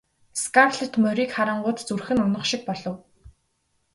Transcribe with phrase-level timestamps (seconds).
[0.43, 2.97] Скарлетт морийг харангуут зүрх нь унах шиг болов.